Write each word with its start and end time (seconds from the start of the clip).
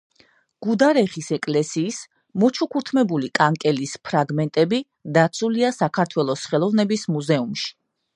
გუდარეხის 0.67 1.27
ეკლესიის 1.35 1.99
მოჩუქურთმებული 2.43 3.29
კანკელის 3.39 3.93
ფრაგმენტები 4.09 4.81
დაცულია 5.19 5.71
საქართველოს 5.77 6.47
ხელოვნების 6.53 7.05
მუზეუმში. 7.17 7.71